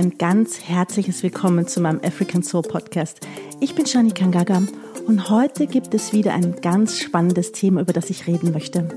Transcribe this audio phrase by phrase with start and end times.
[0.00, 3.20] Ein ganz herzliches Willkommen zu meinem African Soul Podcast.
[3.60, 4.62] Ich bin Shani Kangaga
[5.06, 8.88] und heute gibt es wieder ein ganz spannendes Thema, über das ich reden möchte.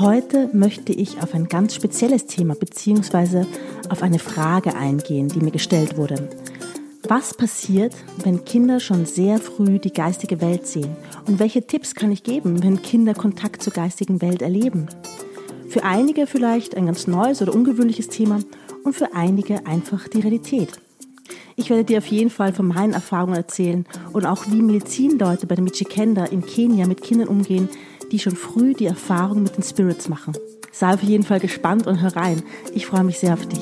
[0.00, 3.44] Heute möchte ich auf ein ganz spezielles Thema bzw.
[3.88, 6.28] auf eine Frage eingehen, die mir gestellt wurde.
[7.06, 10.96] Was passiert, wenn Kinder schon sehr früh die geistige Welt sehen?
[11.28, 14.88] Und welche Tipps kann ich geben, wenn Kinder Kontakt zur geistigen Welt erleben?
[15.68, 18.40] Für einige vielleicht ein ganz neues oder ungewöhnliches Thema
[18.84, 20.80] und für einige einfach die Realität.
[21.56, 25.54] Ich werde dir auf jeden Fall von meinen Erfahrungen erzählen und auch wie Medizinleute bei
[25.54, 27.68] der Michikenda in Kenia mit Kindern umgehen,
[28.10, 30.34] die schon früh die Erfahrung mit den Spirits machen.
[30.72, 32.42] Sei auf jeden Fall gespannt und hör rein.
[32.74, 33.60] Ich freue mich sehr auf dich.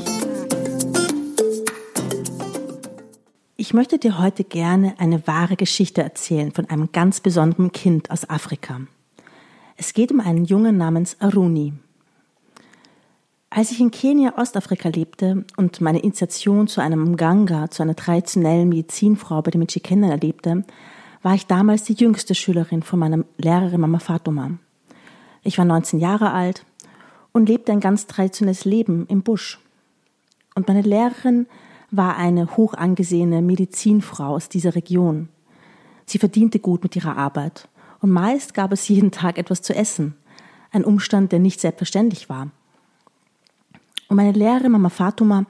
[3.56, 8.28] Ich möchte dir heute gerne eine wahre Geschichte erzählen von einem ganz besonderen Kind aus
[8.28, 8.80] Afrika.
[9.76, 11.72] Es geht um einen Jungen namens Aruni.
[13.52, 18.68] Als ich in Kenia, Ostafrika lebte und meine Initiation zu einem Mganga, zu einer traditionellen
[18.68, 20.64] Medizinfrau bei den Michikenden erlebte,
[21.22, 24.52] war ich damals die jüngste Schülerin von meiner Lehrerin Mama Fatuma.
[25.42, 26.64] Ich war 19 Jahre alt
[27.32, 29.58] und lebte ein ganz traditionelles Leben im Busch.
[30.54, 31.48] Und meine Lehrerin
[31.90, 35.28] war eine hoch angesehene Medizinfrau aus dieser Region.
[36.06, 37.68] Sie verdiente gut mit ihrer Arbeit
[38.00, 40.14] und meist gab es jeden Tag etwas zu essen,
[40.70, 42.52] ein Umstand, der nicht selbstverständlich war.
[44.10, 45.46] Und meine Lehrerin Mama Fatuma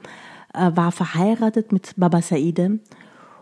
[0.53, 2.79] äh, war verheiratet mit Baba Saide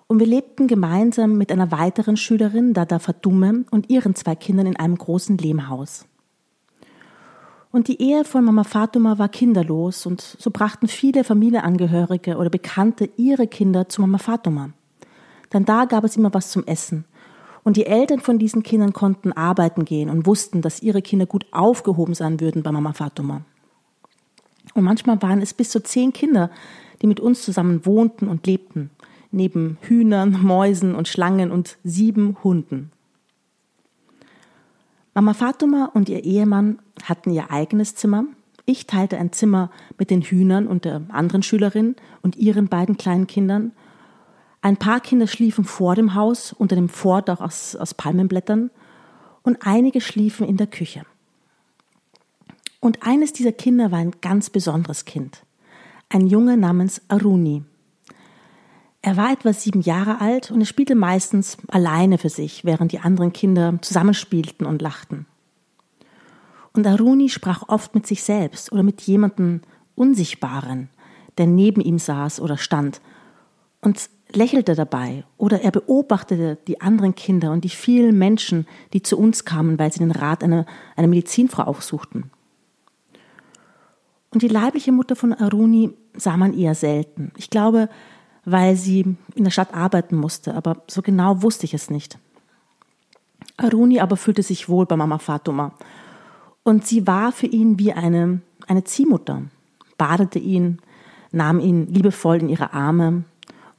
[0.07, 4.77] und wir lebten gemeinsam mit einer weiteren Schülerin, Dada Fatume, und ihren zwei Kindern in
[4.77, 6.05] einem großen Lehmhaus.
[7.69, 13.09] Und die Ehe von Mama Fatuma war kinderlos und so brachten viele Familienangehörige oder Bekannte
[13.17, 14.69] ihre Kinder zu Mama Fatuma.
[15.51, 17.03] Denn da gab es immer was zum Essen.
[17.63, 21.45] Und die Eltern von diesen Kindern konnten arbeiten gehen und wussten, dass ihre Kinder gut
[21.51, 23.41] aufgehoben sein würden bei Mama Fatuma.
[24.79, 26.49] Und manchmal waren es bis zu zehn Kinder,
[27.01, 28.91] die mit uns zusammen wohnten und lebten,
[29.29, 32.89] neben Hühnern, Mäusen und Schlangen und sieben Hunden.
[35.13, 38.23] Mama Fatuma und ihr Ehemann hatten ihr eigenes Zimmer.
[38.65, 43.27] Ich teilte ein Zimmer mit den Hühnern und der anderen Schülerin und ihren beiden kleinen
[43.27, 43.73] Kindern.
[44.61, 48.71] Ein paar Kinder schliefen vor dem Haus unter dem Vordach aus, aus Palmenblättern
[49.43, 51.03] und einige schliefen in der Küche.
[52.79, 55.43] Und eines dieser Kinder war ein ganz besonderes Kind.
[56.09, 57.63] Ein Junge namens Aruni.
[59.01, 62.99] Er war etwa sieben Jahre alt und er spielte meistens alleine für sich, während die
[62.99, 65.25] anderen Kinder zusammenspielten und lachten.
[66.73, 69.61] Und Aruni sprach oft mit sich selbst oder mit jemandem
[69.95, 70.89] Unsichtbaren,
[71.37, 73.01] der neben ihm saß oder stand
[73.81, 79.17] und lächelte dabei oder er beobachtete die anderen Kinder und die vielen Menschen, die zu
[79.17, 80.65] uns kamen, weil sie den Rat einer,
[80.95, 82.31] einer Medizinfrau aufsuchten.
[84.31, 87.31] Und die leibliche Mutter von Aruni sah man eher selten.
[87.37, 87.89] Ich glaube,
[88.45, 92.17] weil sie in der Stadt arbeiten musste, aber so genau wusste ich es nicht.
[93.57, 95.73] Aruni aber fühlte sich wohl bei Mama Fatuma.
[96.63, 99.43] Und sie war für ihn wie eine, eine Ziehmutter,
[99.97, 100.79] badete ihn,
[101.31, 103.23] nahm ihn liebevoll in ihre Arme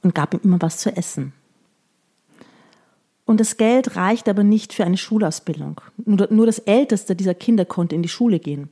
[0.03, 1.33] und gab ihm immer was zu essen.
[3.25, 5.79] Und das Geld reichte aber nicht für eine Schulausbildung.
[6.03, 8.69] Nur, nur das älteste dieser Kinder konnte in die Schule gehen.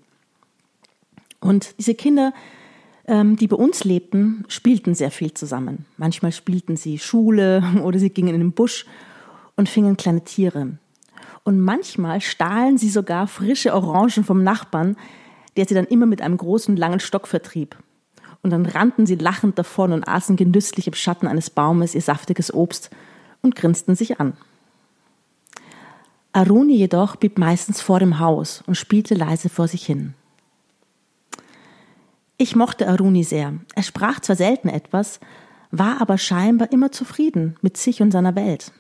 [1.40, 2.34] Und diese Kinder,
[3.08, 5.86] ähm, die bei uns lebten, spielten sehr viel zusammen.
[5.98, 8.86] Manchmal spielten sie Schule oder sie gingen in den Busch
[9.56, 10.78] und fingen kleine Tiere.
[11.44, 14.98] Und manchmal stahlen sie sogar frische Orangen vom Nachbarn,
[15.58, 17.78] der sie dann immer mit einem großen langen Stock vertrieb.
[18.42, 22.54] Und dann rannten sie lachend davon und aßen genüsslich im Schatten eines Baumes ihr saftiges
[22.54, 22.90] Obst
[23.42, 24.34] und grinsten sich an.
[26.32, 30.14] Aruni jedoch blieb meistens vor dem Haus und spielte leise vor sich hin.
[32.42, 33.60] Ich mochte Aruni sehr.
[33.76, 35.20] Er sprach zwar selten etwas,
[35.72, 38.72] war aber scheinbar immer zufrieden mit sich und seiner Welt.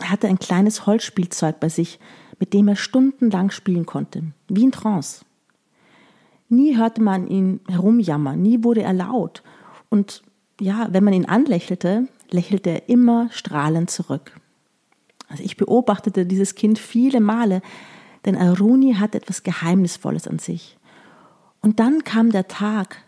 [0.00, 2.00] Er hatte ein kleines Holzspielzeug bei sich,
[2.38, 5.26] mit dem er stundenlang spielen konnte, wie in Trance.
[6.48, 9.42] Nie hörte man ihn herumjammern, nie wurde er laut.
[9.90, 10.22] Und
[10.58, 14.32] ja, wenn man ihn anlächelte, lächelte er immer strahlend zurück.
[15.28, 17.60] Also ich beobachtete dieses Kind viele Male,
[18.24, 20.78] denn Aruni hat etwas Geheimnisvolles an sich.
[21.64, 22.98] Und dann kam der Tag,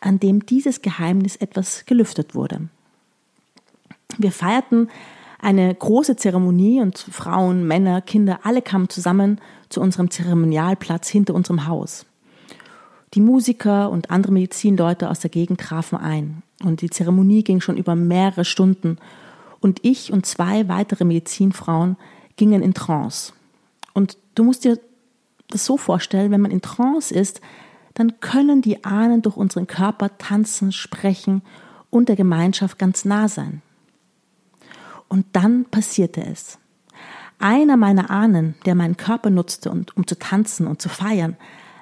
[0.00, 2.68] an dem dieses Geheimnis etwas gelüftet wurde.
[4.18, 4.88] Wir feierten
[5.40, 11.66] eine große Zeremonie und Frauen, Männer, Kinder, alle kamen zusammen zu unserem Zeremonialplatz hinter unserem
[11.66, 12.04] Haus.
[13.14, 17.76] Die Musiker und andere Medizinleute aus der Gegend trafen ein und die Zeremonie ging schon
[17.76, 18.98] über mehrere Stunden
[19.60, 21.96] und ich und zwei weitere Medizinfrauen
[22.36, 23.32] gingen in Trance.
[23.94, 24.78] Und du musst dir
[25.48, 27.40] das so vorstellen, wenn man in Trance ist,
[27.94, 31.42] dann können die Ahnen durch unseren Körper tanzen, sprechen
[31.90, 33.62] und der Gemeinschaft ganz nah sein.
[35.08, 36.58] Und dann passierte es.
[37.38, 41.36] Einer meiner Ahnen, der meinen Körper nutzte, um zu tanzen und zu feiern,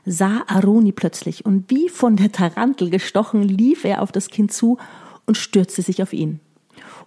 [0.05, 4.79] sah Aruni plötzlich und wie von der Tarantel gestochen lief er auf das Kind zu
[5.27, 6.41] und stürzte sich auf ihn.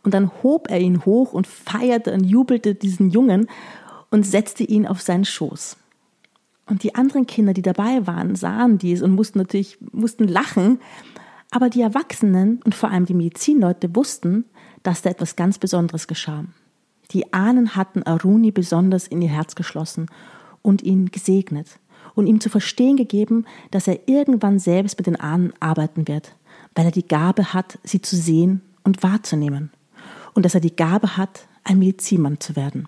[0.04, 3.48] Und dann hob er ihn hoch und feierte und jubelte diesen Jungen
[4.12, 5.78] und setzte ihn auf seinen Schoß.
[6.72, 10.80] Und die anderen Kinder, die dabei waren, sahen dies und mussten natürlich, mussten lachen.
[11.50, 14.46] Aber die Erwachsenen und vor allem die Medizinleute wussten,
[14.82, 16.46] dass da etwas ganz Besonderes geschah.
[17.12, 20.06] Die Ahnen hatten Aruni besonders in ihr Herz geschlossen
[20.62, 21.68] und ihn gesegnet
[22.16, 26.38] und ihm zu verstehen gegeben, dass er irgendwann selbst mit den Ahnen arbeiten wird,
[26.74, 29.72] weil er die Gabe hat, sie zu sehen und wahrzunehmen
[30.36, 32.88] und dass er die Gabe hat, ein Medizinmann zu werden.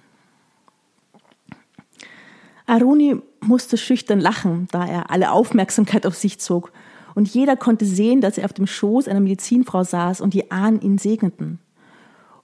[2.65, 6.71] Aruni musste schüchtern lachen, da er alle Aufmerksamkeit auf sich zog,
[7.15, 10.81] und jeder konnte sehen, dass er auf dem Schoß einer Medizinfrau saß und die Ahnen
[10.81, 11.59] ihn segneten.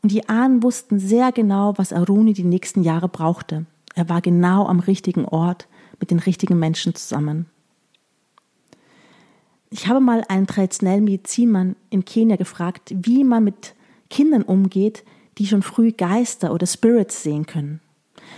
[0.01, 3.65] Und die Ahnen wussten sehr genau, was Aruni die nächsten Jahre brauchte.
[3.95, 5.67] Er war genau am richtigen Ort
[5.99, 7.47] mit den richtigen Menschen zusammen.
[9.71, 13.75] Ich habe mal einen traditionellen Medizinmann in Kenia gefragt, wie man mit
[14.09, 15.03] Kindern umgeht,
[15.37, 17.81] die schon früh Geister oder Spirits sehen können.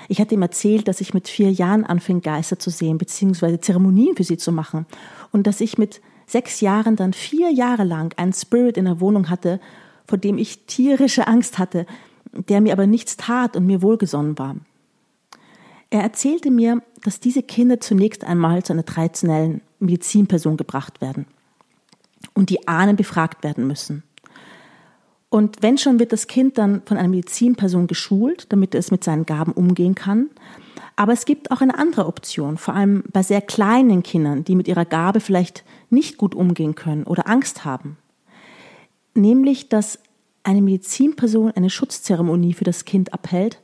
[0.07, 4.15] Ich hatte ihm erzählt, dass ich mit vier Jahren anfing, Geister zu sehen, beziehungsweise Zeremonien
[4.15, 4.85] für sie zu machen.
[5.31, 9.29] Und dass ich mit sechs Jahren dann vier Jahre lang einen Spirit in der Wohnung
[9.29, 9.59] hatte,
[10.05, 11.85] vor dem ich tierische Angst hatte,
[12.33, 14.55] der mir aber nichts tat und mir wohlgesonnen war.
[15.89, 21.25] Er erzählte mir, dass diese Kinder zunächst einmal zu einer traditionellen Medizinperson gebracht werden
[22.33, 24.03] und die Ahnen befragt werden müssen.
[25.31, 29.25] Und wenn schon, wird das Kind dann von einer Medizinperson geschult, damit es mit seinen
[29.25, 30.29] Gaben umgehen kann.
[30.97, 34.67] Aber es gibt auch eine andere Option, vor allem bei sehr kleinen Kindern, die mit
[34.67, 37.97] ihrer Gabe vielleicht nicht gut umgehen können oder Angst haben.
[39.13, 39.99] Nämlich, dass
[40.43, 43.61] eine Medizinperson eine Schutzzeremonie für das Kind abhält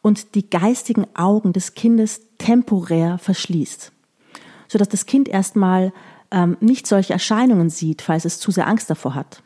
[0.00, 3.92] und die geistigen Augen des Kindes temporär verschließt,
[4.66, 5.92] sodass das Kind erstmal
[6.30, 9.42] ähm, nicht solche Erscheinungen sieht, falls es zu sehr Angst davor hat.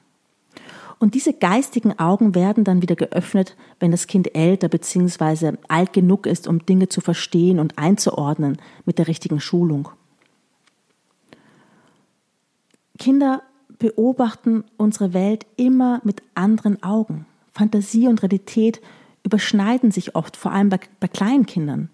[0.99, 5.53] Und diese geistigen Augen werden dann wieder geöffnet, wenn das Kind älter bzw.
[5.69, 9.91] alt genug ist, um Dinge zu verstehen und einzuordnen mit der richtigen Schulung.
[12.99, 13.43] Kinder
[13.79, 17.27] beobachten unsere Welt immer mit anderen Augen.
[17.53, 18.81] Fantasie und Realität
[19.23, 21.91] überschneiden sich oft, vor allem bei, bei kleinen Kindern.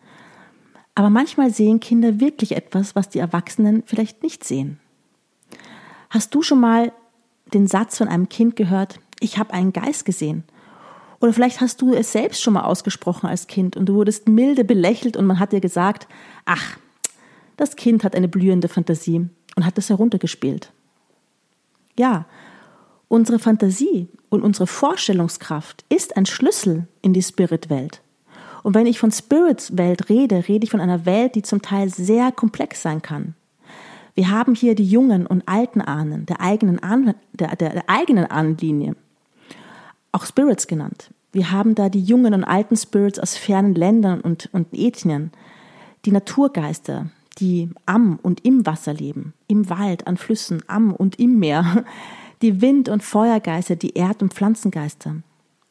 [0.95, 4.79] Aber manchmal sehen Kinder wirklich etwas, was die Erwachsenen vielleicht nicht sehen.
[6.11, 6.93] Hast du schon mal
[7.55, 10.45] den Satz von einem Kind gehört, ich habe einen Geist gesehen.
[11.21, 14.65] Oder vielleicht hast du es selbst schon mal ausgesprochen als Kind und du wurdest milde
[14.65, 16.09] belächelt und man hat dir gesagt,
[16.45, 16.77] ach,
[17.57, 20.73] das Kind hat eine blühende Fantasie und hat es heruntergespielt.
[21.97, 22.27] Ja,
[23.07, 28.01] unsere Fantasie und unsere Vorstellungskraft ist ein Schlüssel in die Spirit-Welt.
[28.63, 32.33] Und wenn ich von Spirits-Welt rede, rede ich von einer Welt, die zum Teil sehr
[32.33, 33.35] komplex sein kann.
[34.15, 38.27] Wir haben hier die jungen und alten Ahnen der eigenen, Ahn, der, der, der eigenen
[38.27, 38.95] Ahnenlinie,
[40.13, 41.11] auch Spirits genannt.
[41.33, 45.33] Wir haben da die jungen und alten Spirits aus fernen Ländern und, und Ethnien,
[46.05, 47.07] die Naturgeister,
[47.39, 51.85] die am und im Wasser leben, im Wald, an Flüssen, am und im Meer,
[52.43, 55.17] die Wind- und Feuergeister, die Erd- und Pflanzengeister.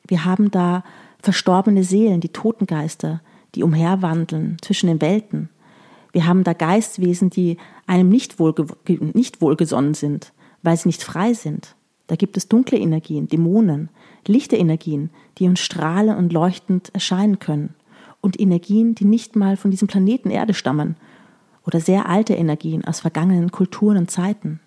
[0.07, 0.83] Wir haben da
[1.21, 3.21] verstorbene Seelen, die Totengeister,
[3.53, 5.49] die umherwandeln zwischen den Welten.
[6.11, 8.65] Wir haben da Geistwesen, die einem nicht, wohlge
[9.13, 11.75] nicht wohlgesonnen sind, weil sie nicht frei sind.
[12.07, 13.89] Da gibt es dunkle Energien, Dämonen,
[14.27, 17.73] lichte Energien, die uns strahlend und leuchtend erscheinen können.
[18.19, 20.97] Und Energien, die nicht mal von diesem Planeten Erde stammen.
[21.65, 24.59] Oder sehr alte Energien aus vergangenen Kulturen und Zeiten.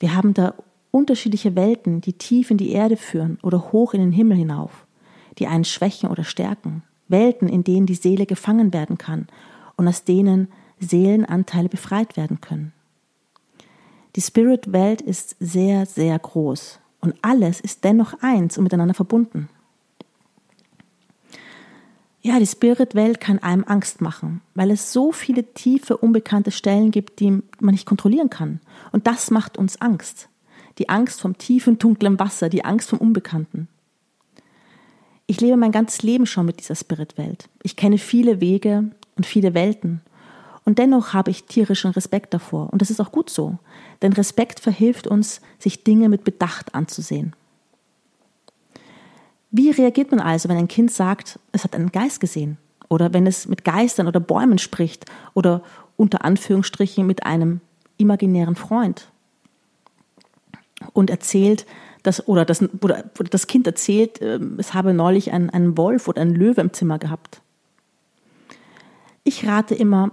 [0.00, 0.54] Wir haben da
[0.90, 4.86] unterschiedliche Welten, die tief in die Erde führen oder hoch in den Himmel hinauf,
[5.38, 6.82] die einen schwächen oder stärken.
[7.08, 9.28] Welten, in denen die Seele gefangen werden kann
[9.80, 12.74] und aus denen Seelenanteile befreit werden können.
[14.14, 19.48] Die Spirit-Welt ist sehr, sehr groß und alles ist dennoch eins und miteinander verbunden.
[22.20, 27.18] Ja, die Spirit-Welt kann einem Angst machen, weil es so viele tiefe, unbekannte Stellen gibt,
[27.20, 28.60] die man nicht kontrollieren kann.
[28.92, 30.28] Und das macht uns Angst.
[30.76, 33.66] Die Angst vom tiefen, dunklen Wasser, die Angst vom Unbekannten.
[35.26, 37.48] Ich lebe mein ganzes Leben schon mit dieser Spirit-Welt.
[37.62, 38.90] Ich kenne viele Wege,
[39.20, 40.00] und viele Welten.
[40.64, 42.72] Und dennoch habe ich tierischen Respekt davor.
[42.72, 43.58] Und das ist auch gut so.
[44.00, 47.36] Denn Respekt verhilft uns, sich Dinge mit Bedacht anzusehen.
[49.50, 52.56] Wie reagiert man also, wenn ein Kind sagt, es hat einen Geist gesehen?
[52.88, 55.62] Oder wenn es mit Geistern oder Bäumen spricht oder
[55.98, 57.60] unter Anführungsstrichen mit einem
[57.98, 59.10] imaginären Freund
[60.94, 61.66] und erzählt,
[62.04, 66.22] dass, oder, das, oder das Kind erzählt, ähm, es habe neulich einen, einen Wolf oder
[66.22, 67.42] einen Löwe im Zimmer gehabt.
[69.24, 70.12] Ich rate immer,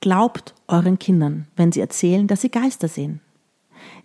[0.00, 3.20] glaubt euren Kindern, wenn sie erzählen, dass sie Geister sehen.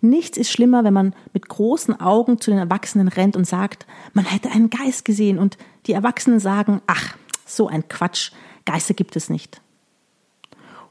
[0.00, 4.24] Nichts ist schlimmer, wenn man mit großen Augen zu den Erwachsenen rennt und sagt, man
[4.24, 5.56] hätte einen Geist gesehen und
[5.86, 7.16] die Erwachsenen sagen, ach,
[7.46, 8.32] so ein Quatsch,
[8.64, 9.60] Geister gibt es nicht.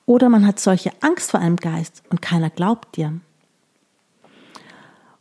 [0.05, 3.19] Oder man hat solche Angst vor einem Geist und keiner glaubt dir.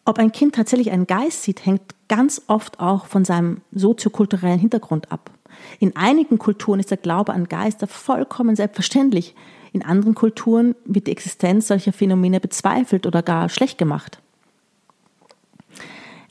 [0.04, 5.12] Ob ein Kind tatsächlich einen Geist sieht, hängt ganz oft auch von seinem soziokulturellen Hintergrund
[5.12, 5.30] ab.
[5.78, 9.34] In einigen Kulturen ist der Glaube an Geister vollkommen selbstverständlich.
[9.72, 14.20] In anderen Kulturen wird die Existenz solcher Phänomene bezweifelt oder gar schlecht gemacht.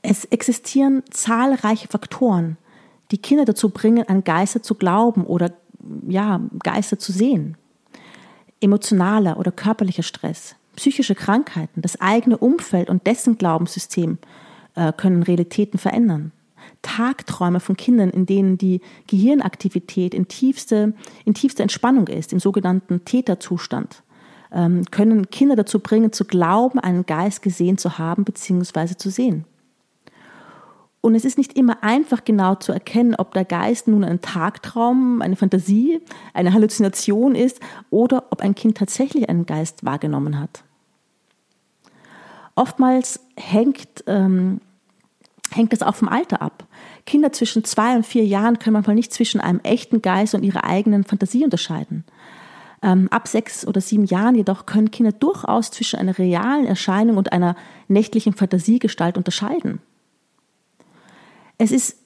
[0.01, 2.57] Es existieren zahlreiche Faktoren,
[3.11, 5.51] die Kinder dazu bringen, an Geister zu glauben oder
[6.07, 7.57] ja, Geister zu sehen.
[8.61, 14.17] Emotionaler oder körperlicher Stress, psychische Krankheiten, das eigene Umfeld und dessen Glaubenssystem
[14.75, 16.31] äh, können Realitäten verändern.
[16.81, 20.93] Tagträume von Kindern, in denen die Gehirnaktivität in tiefste,
[21.25, 24.03] in tiefste Entspannung ist, im sogenannten Täterzustand,
[24.51, 28.95] ähm, können Kinder dazu bringen, zu glauben, einen Geist gesehen zu haben bzw.
[28.95, 29.45] zu sehen.
[31.01, 35.21] Und es ist nicht immer einfach genau zu erkennen, ob der Geist nun ein Tagtraum,
[35.21, 36.01] eine Fantasie,
[36.33, 40.63] eine Halluzination ist oder ob ein Kind tatsächlich einen Geist wahrgenommen hat.
[42.55, 44.59] Oftmals hängt, ähm,
[45.51, 46.65] hängt das auch vom Alter ab.
[47.05, 50.63] Kinder zwischen zwei und vier Jahren können manchmal nicht zwischen einem echten Geist und ihrer
[50.63, 52.03] eigenen Fantasie unterscheiden.
[52.81, 57.31] Ähm, ab sechs oder sieben Jahren jedoch können Kinder durchaus zwischen einer realen Erscheinung und
[57.33, 57.55] einer
[57.87, 59.81] nächtlichen Fantasiegestalt unterscheiden.
[61.57, 61.97] Es ist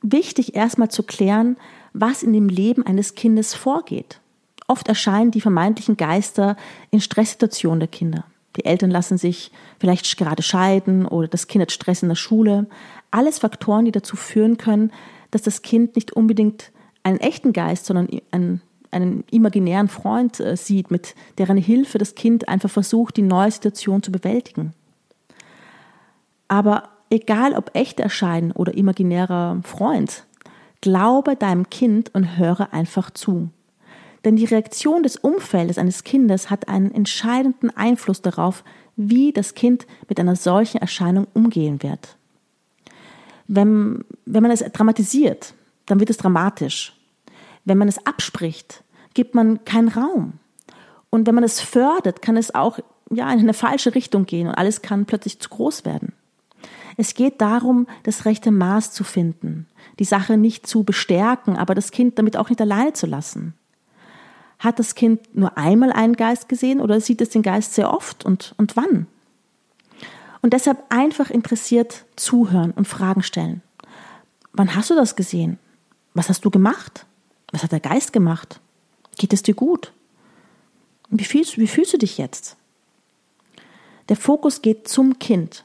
[0.00, 1.56] wichtig, erstmal zu klären,
[1.92, 4.20] was in dem Leben eines Kindes vorgeht.
[4.66, 6.56] Oft erscheinen die vermeintlichen Geister
[6.90, 8.24] in Stresssituationen der Kinder.
[8.56, 12.66] Die Eltern lassen sich vielleicht gerade scheiden oder das Kind hat Stress in der Schule.
[13.10, 14.92] Alles Faktoren, die dazu führen können,
[15.30, 16.70] dass das Kind nicht unbedingt
[17.02, 22.48] einen echten Geist, sondern einen, einen imaginären Freund äh, sieht, mit deren Hilfe das Kind
[22.48, 24.72] einfach versucht, die neue Situation zu bewältigen.
[26.48, 30.24] Aber egal ob echt erscheinen oder imaginärer Freund,
[30.80, 33.50] glaube deinem Kind und höre einfach zu.
[34.24, 38.64] Denn die Reaktion des Umfeldes eines Kindes hat einen entscheidenden Einfluss darauf,
[38.96, 42.16] wie das Kind mit einer solchen Erscheinung umgehen wird.
[43.46, 45.54] Wenn, wenn man es dramatisiert,
[45.86, 46.96] dann wird es dramatisch.
[47.64, 50.34] Wenn man es abspricht, gibt man keinen Raum.
[51.10, 52.78] Und wenn man es fördert, kann es auch
[53.10, 56.12] ja, in eine falsche Richtung gehen und alles kann plötzlich zu groß werden.
[56.96, 59.66] Es geht darum, das rechte Maß zu finden,
[59.98, 63.54] die Sache nicht zu bestärken, aber das Kind damit auch nicht alleine zu lassen.
[64.58, 68.24] Hat das Kind nur einmal einen Geist gesehen oder sieht es den Geist sehr oft
[68.24, 69.06] und, und wann?
[70.42, 73.62] Und deshalb einfach interessiert zuhören und Fragen stellen.
[74.52, 75.58] Wann hast du das gesehen?
[76.12, 77.06] Was hast du gemacht?
[77.50, 78.60] Was hat der Geist gemacht?
[79.16, 79.92] Geht es dir gut?
[81.08, 82.56] Wie fühlst, wie fühlst du dich jetzt?
[84.08, 85.64] Der Fokus geht zum Kind.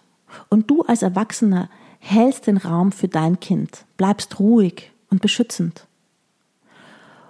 [0.50, 1.70] Und du als Erwachsener
[2.00, 5.86] hältst den Raum für dein Kind, bleibst ruhig und beschützend.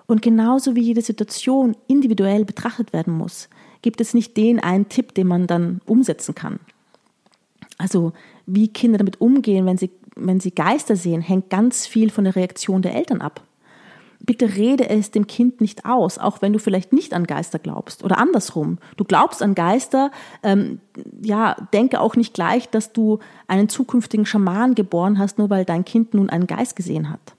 [0.10, 3.48] Und genauso wie jede Situation individuell betrachtet werden muss,
[3.84, 6.60] gibt es nicht den einen Tipp, den man dann umsetzen kann.
[7.78, 8.14] Also
[8.48, 12.36] wie Kinder damit umgehen, wenn sie, wenn sie Geister sehen, hängt ganz viel von der
[12.36, 13.44] Reaktion der Eltern ab.
[14.20, 18.04] Bitte rede es dem Kind nicht aus, auch wenn du vielleicht nicht an Geister glaubst
[18.04, 18.80] oder andersrum.
[18.98, 20.10] Du glaubst an Geister,
[20.42, 20.80] ähm,
[21.22, 25.86] ja, denke auch nicht gleich, dass du einen zukünftigen Schaman geboren hast, nur weil dein
[25.86, 27.36] Kind nun einen Geist gesehen hat.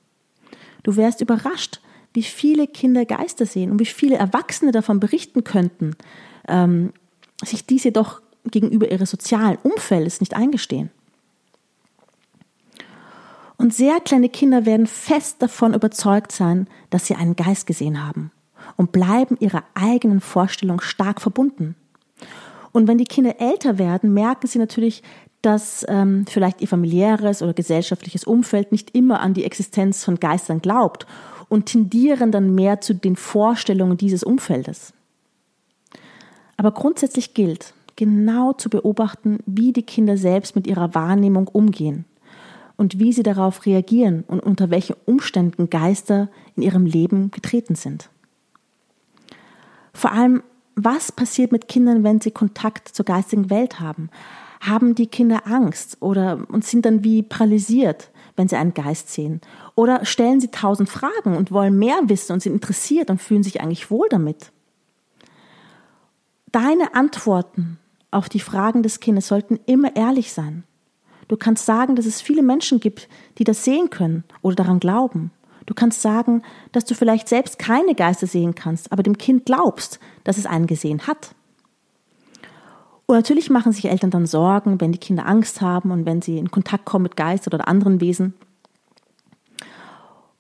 [0.85, 1.81] Du wärst überrascht,
[2.13, 5.97] wie viele Kinder Geister sehen und wie viele Erwachsene davon berichten könnten,
[6.49, 6.93] ähm,
[7.45, 10.91] sich dies jedoch gegenüber ihres sozialen Umfeldes nicht eingestehen.
[13.57, 18.33] Und sehr kleine Kinder werden fest davon überzeugt sein, dass sie einen Geist gesehen haben
[18.77, 21.77] und bleiben ihrer eigenen Vorstellung stark verbunden.
[22.73, 25.03] Und wenn die Kinder älter werden, merken sie natürlich,
[25.43, 30.63] dass ähm, vielleicht ihr familiäres oder gesellschaftliches Umfeld nicht immer an die Existenz von Geistern
[30.63, 31.07] glaubt
[31.51, 34.95] und tendieren dann mehr zu den Vorstellungen dieses Umfeldes.
[36.57, 42.07] Aber grundsätzlich gilt, genau zu beobachten, wie die Kinder selbst mit ihrer Wahrnehmung umgehen
[42.77, 48.09] und wie sie darauf reagieren und unter welchen Umständen Geister in ihrem Leben getreten sind.
[49.93, 50.43] Vor allem,
[50.77, 54.09] was passiert mit Kindern, wenn sie Kontakt zur geistigen Welt haben?
[54.61, 58.11] Haben die Kinder Angst oder und sind dann wie paralysiert?
[58.41, 59.43] Wenn sie einen Geist sehen?
[59.75, 63.61] Oder stellen sie tausend Fragen und wollen mehr wissen und sind interessiert und fühlen sich
[63.61, 64.51] eigentlich wohl damit?
[66.51, 67.79] Deine Antworten
[68.11, 70.65] auf die Fragen des Kindes sollten immer ehrlich sein.
[71.29, 75.33] Du kannst sagen, dass es viele Menschen gibt, die das sehen können oder daran glauben.
[75.67, 76.43] Du kannst sagen,
[76.73, 80.67] dass du vielleicht selbst keine Geister sehen kannst, aber dem Kind glaubst, dass es einen
[80.67, 81.35] gesehen hat.
[83.11, 86.39] Und natürlich machen sich Eltern dann Sorgen, wenn die Kinder Angst haben und wenn sie
[86.39, 88.35] in Kontakt kommen mit Geistern oder anderen Wesen.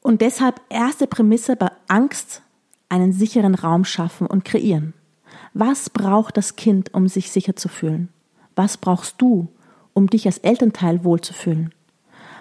[0.03, 2.43] Und deshalb erste Prämisse bei Angst
[2.89, 4.95] einen sicheren Raum schaffen und kreieren.
[5.53, 8.09] Was braucht das Kind, um sich sicher zu fühlen?
[8.55, 9.49] Was brauchst du,
[9.93, 11.75] um dich als Elternteil wohlzufühlen?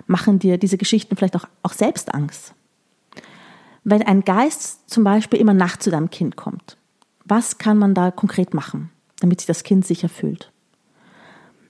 [0.06, 2.54] Machen dir diese Geschichten vielleicht auch, auch selbst Angst?
[3.84, 6.78] Wenn ein Geist zum Beispiel immer nachts zu deinem Kind kommt,
[7.26, 10.52] was kann man da konkret machen, damit sich das Kind sicher fühlt?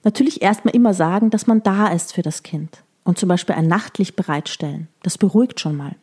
[0.02, 3.66] Natürlich erstmal immer sagen, dass man da ist für das Kind und zum Beispiel ein
[3.66, 4.88] Nachtlicht bereitstellen.
[5.02, 5.96] Das beruhigt schon mal.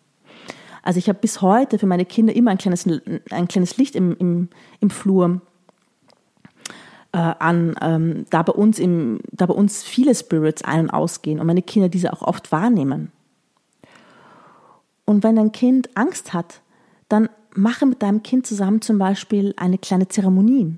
[0.84, 4.16] Also ich habe bis heute für meine Kinder immer ein kleines, ein kleines Licht im,
[4.18, 4.50] im,
[4.80, 5.42] im Flur
[7.12, 11.40] äh, an, ähm, da, bei uns im, da bei uns viele Spirits ein- und ausgehen
[11.40, 13.12] und meine Kinder diese auch oft wahrnehmen.
[15.06, 16.62] Und wenn dein Kind Angst hat,
[17.10, 20.78] dann mache mit deinem Kind zusammen zum Beispiel eine kleine Zeremonie.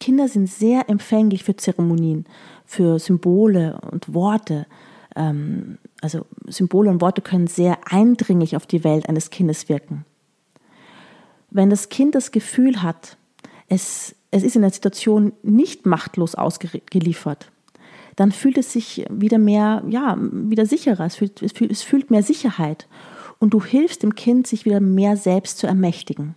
[0.00, 2.26] Kinder sind sehr empfänglich für Zeremonien,
[2.64, 4.66] für Symbole und Worte.
[5.14, 10.04] Ähm, also Symbole und Worte können sehr eindringlich auf die Welt eines Kindes wirken.
[11.50, 13.16] Wenn das Kind das Gefühl hat,
[13.68, 17.50] es es ist in der Situation nicht machtlos ausgeliefert,
[18.16, 22.10] dann fühlt es sich wieder mehr, ja, wieder sicherer, es fühlt, es fühlt, es fühlt
[22.10, 22.86] mehr Sicherheit
[23.38, 26.34] und du hilfst dem Kind, sich wieder mehr selbst zu ermächtigen.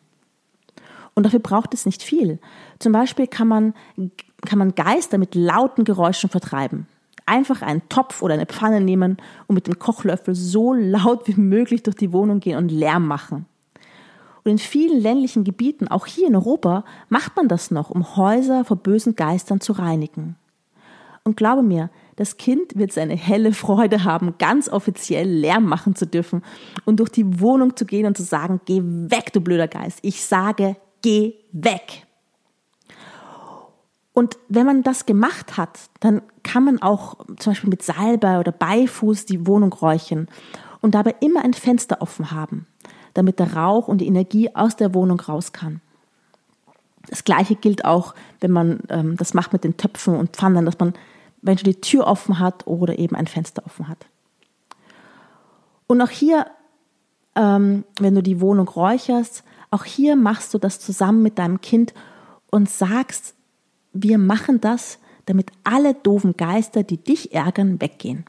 [1.19, 2.39] Und dafür braucht es nicht viel.
[2.79, 3.73] Zum Beispiel kann man,
[4.45, 6.87] kann man Geister mit lauten Geräuschen vertreiben.
[7.25, 11.83] Einfach einen Topf oder eine Pfanne nehmen und mit dem Kochlöffel so laut wie möglich
[11.83, 13.47] durch die Wohnung gehen und Lärm machen.
[14.45, 18.63] Und in vielen ländlichen Gebieten, auch hier in Europa, macht man das noch, um Häuser
[18.63, 20.37] vor bösen Geistern zu reinigen.
[21.25, 26.07] Und glaube mir, das Kind wird seine helle Freude haben, ganz offiziell Lärm machen zu
[26.07, 26.43] dürfen
[26.85, 29.99] und durch die Wohnung zu gehen und zu sagen, geh weg, du blöder Geist.
[30.01, 32.05] Ich sage, geh weg.
[34.13, 38.51] Und wenn man das gemacht hat, dann kann man auch zum Beispiel mit Salbei oder
[38.51, 40.27] Beifuß die Wohnung räuchern
[40.81, 42.67] und dabei immer ein Fenster offen haben
[43.13, 45.81] damit der Rauch und die Energie aus der Wohnung raus kann.
[47.07, 50.79] Das gleiche gilt auch, wenn man ähm, das macht mit den Töpfen und Pfannen, dass
[50.79, 50.93] man,
[51.41, 54.05] wenn schon die Tür offen hat oder eben ein Fenster offen hat.
[55.87, 56.45] Und auch hier,
[57.35, 61.93] ähm, wenn du die Wohnung räucherst, auch hier machst du das zusammen mit deinem Kind
[62.49, 63.35] und sagst,
[63.93, 68.25] wir machen das, damit alle doofen Geister, die dich ärgern, weggehen.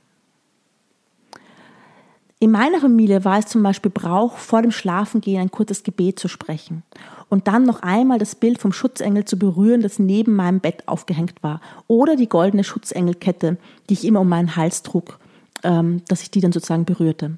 [2.43, 6.27] In meiner Familie war es zum Beispiel Brauch, vor dem Schlafengehen ein kurzes Gebet zu
[6.27, 6.83] sprechen
[7.29, 11.43] und dann noch einmal das Bild vom Schutzengel zu berühren, das neben meinem Bett aufgehängt
[11.43, 15.19] war, oder die goldene Schutzengelkette, die ich immer um meinen Hals trug,
[15.65, 17.37] ähm, dass ich die dann sozusagen berührte.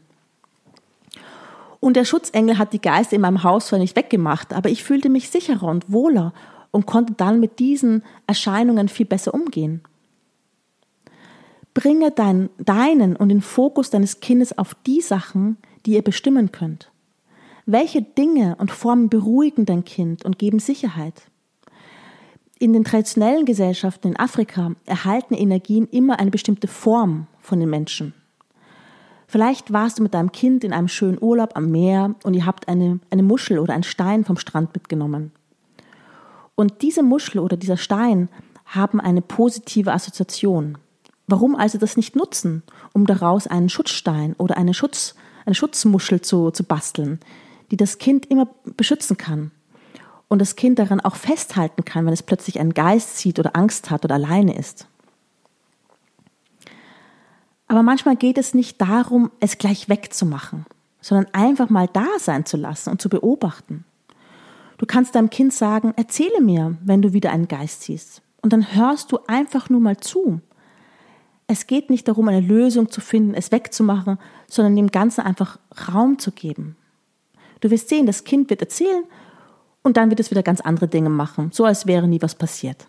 [1.82, 5.08] Und der Schutzengel hat die Geister in meinem Haus zwar nicht weggemacht, aber ich fühlte
[5.08, 6.32] mich sicherer und wohler
[6.70, 9.80] und konnte dann mit diesen Erscheinungen viel besser umgehen.
[11.74, 16.92] Bringe dein, deinen und den Fokus deines Kindes auf die Sachen, die ihr bestimmen könnt.
[17.66, 21.22] Welche Dinge und Formen beruhigen dein Kind und geben Sicherheit?
[22.60, 28.14] In den traditionellen Gesellschaften in Afrika erhalten Energien immer eine bestimmte Form von den Menschen.
[29.32, 32.68] Vielleicht warst du mit deinem Kind in einem schönen Urlaub am Meer und ihr habt
[32.68, 35.32] eine, eine Muschel oder einen Stein vom Strand mitgenommen.
[36.54, 38.28] Und diese Muschel oder dieser Stein
[38.66, 40.76] haben eine positive Assoziation.
[41.28, 45.14] Warum also das nicht nutzen, um daraus einen Schutzstein oder eine, Schutz,
[45.46, 47.18] eine Schutzmuschel zu, zu basteln,
[47.70, 49.50] die das Kind immer beschützen kann
[50.28, 53.90] und das Kind daran auch festhalten kann, wenn es plötzlich einen Geist sieht oder Angst
[53.90, 54.88] hat oder alleine ist.
[57.72, 60.66] Aber manchmal geht es nicht darum, es gleich wegzumachen,
[61.00, 63.84] sondern einfach mal da sein zu lassen und zu beobachten.
[64.76, 68.20] Du kannst deinem Kind sagen, erzähle mir, wenn du wieder einen Geist siehst.
[68.42, 70.42] Und dann hörst du einfach nur mal zu
[71.52, 75.58] es geht nicht darum, eine Lösung zu finden, es wegzumachen, sondern dem Ganzen einfach
[75.88, 76.76] Raum zu geben.
[77.60, 79.04] Du wirst sehen, das Kind wird erzählen
[79.82, 82.86] und dann wird es wieder ganz andere Dinge machen, so als wäre nie was passiert.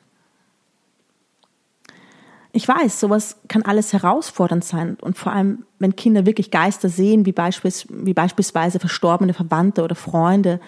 [2.55, 7.25] Ich weiß, sowas kann alles herausfordernd sein und vor allem, wenn Kinder wirklich Geister sehen,
[7.25, 10.59] wie, beispiels, wie beispielsweise verstorbene Verwandte oder Freunde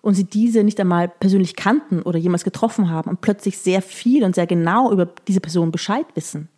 [0.00, 4.24] und sie diese nicht einmal persönlich kannten oder jemals getroffen haben und plötzlich sehr viel
[4.24, 6.48] und sehr genau über diese Person Bescheid wissen.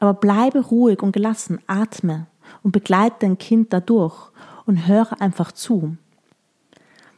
[0.00, 2.26] Aber bleibe ruhig und gelassen, atme
[2.62, 4.30] und begleite dein Kind dadurch
[4.66, 5.96] und höre einfach zu.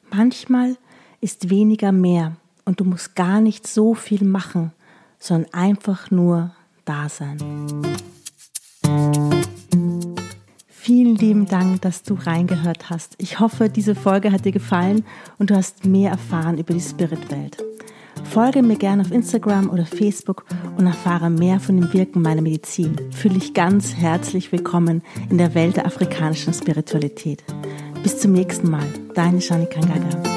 [0.08, 0.76] Manchmal
[1.20, 4.70] ist weniger mehr und du musst gar nicht so viel machen,
[5.24, 6.50] sondern einfach nur
[6.84, 7.38] da sein.
[10.68, 13.14] Vielen lieben Dank, dass du reingehört hast.
[13.16, 15.02] Ich hoffe, diese Folge hat dir gefallen
[15.38, 17.56] und du hast mehr erfahren über die Spiritwelt.
[18.22, 20.44] Folge mir gerne auf Instagram oder Facebook
[20.76, 22.96] und erfahre mehr von dem Wirken meiner Medizin.
[23.10, 27.42] Fühle dich ganz herzlich willkommen in der Welt der afrikanischen Spiritualität.
[28.02, 30.33] Bis zum nächsten Mal, deine Shani Kangaga.